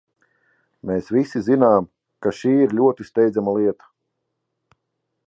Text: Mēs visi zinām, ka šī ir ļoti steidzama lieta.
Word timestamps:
Mēs 0.91 1.11
visi 1.17 1.41
zinām, 1.49 1.87
ka 2.27 2.33
šī 2.39 2.55
ir 2.63 2.73
ļoti 2.79 3.07
steidzama 3.11 3.57
lieta. 3.59 3.93